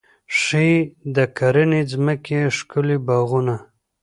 ښې 0.39 0.69
د 1.15 1.17
کرنې 1.37 1.81
ځمکې، 1.91 2.39
ښکلي 2.57 2.97
باغونه 3.07 3.55